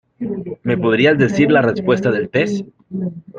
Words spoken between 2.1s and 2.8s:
del test?